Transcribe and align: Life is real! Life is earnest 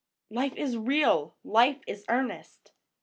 Life 0.31 0.55
is 0.55 0.77
real! 0.77 1.35
Life 1.43 1.81
is 1.85 2.05
earnest 2.09 2.71